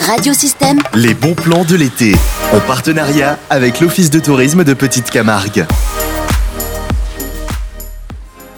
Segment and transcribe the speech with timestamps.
[0.00, 0.78] Radiosystème.
[0.94, 2.14] Les bons plans de l'été.
[2.52, 5.66] En partenariat avec l'Office de tourisme de Petite Camargue.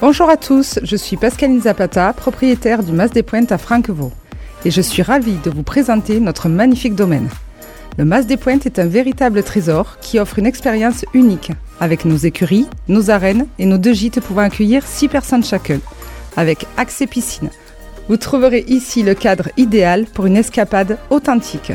[0.01, 4.13] Bonjour à tous, je suis Pascaline Zapata, propriétaire du Mas des Pointes à Franquevaux.
[4.65, 7.29] Et je suis ravie de vous présenter notre magnifique domaine.
[7.97, 12.17] Le Mas des Pointes est un véritable trésor qui offre une expérience unique, avec nos
[12.17, 15.79] écuries, nos arènes et nos deux gîtes pouvant accueillir 6 personnes chacun,
[16.37, 17.51] avec accès piscine.
[18.09, 21.73] Vous trouverez ici le cadre idéal pour une escapade authentique.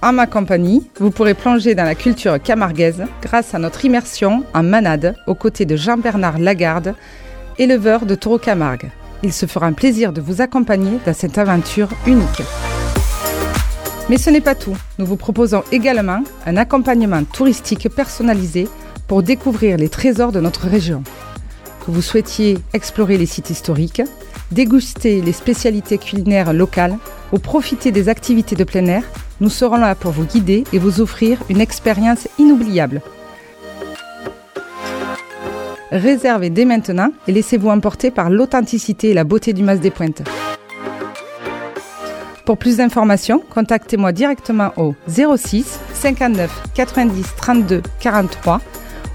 [0.00, 4.62] En ma compagnie, vous pourrez plonger dans la culture camarguaise grâce à notre immersion en
[4.62, 6.94] manade aux côtés de Jean-Bernard Lagarde,
[7.58, 8.90] éleveur de taureaux Camargue.
[9.22, 12.42] Il se fera un plaisir de vous accompagner dans cette aventure unique.
[14.08, 14.76] Mais ce n'est pas tout.
[14.98, 18.68] Nous vous proposons également un accompagnement touristique personnalisé
[19.06, 21.04] pour découvrir les trésors de notre région.
[21.84, 24.02] Que vous souhaitiez explorer les sites historiques,
[24.52, 26.96] déguster les spécialités culinaires locales
[27.32, 29.02] ou profiter des activités de plein air,
[29.40, 33.02] nous serons là pour vous guider et vous offrir une expérience inoubliable.
[35.90, 40.22] Réservez dès maintenant et laissez-vous emporter par l'authenticité et la beauté du Mas des Pointes.
[42.46, 48.60] Pour plus d'informations, contactez-moi directement au 06 59 90 32 43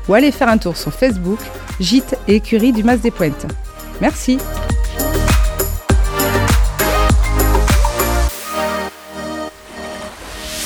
[0.08, 1.39] ou allez faire un tour sur Facebook,
[1.80, 3.45] Gîte et Écurie du Mas des Pointes.
[4.02, 4.38] Merci.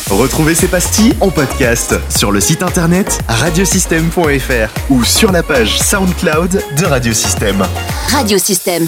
[0.09, 6.61] Retrouvez ces pastilles en podcast sur le site internet radiosystème.fr ou sur la page SoundCloud
[6.77, 7.63] de Radiosystème.
[8.09, 8.87] Radiosystème.